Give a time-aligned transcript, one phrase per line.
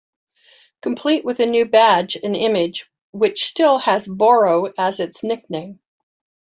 [0.81, 5.79] Complete with a new badge and image which still has Boro as its nickname.